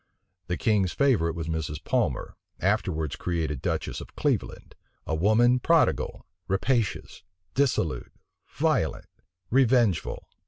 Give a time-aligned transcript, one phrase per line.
[0.47, 1.83] The king's favorite was Mrs.
[1.83, 4.73] Palmer, afterwards created duchess of Cleveland;
[5.05, 7.21] a woman prodigal, rapacious,
[7.53, 8.11] dissolute,
[8.47, 9.05] violent,
[9.51, 10.27] revengeful.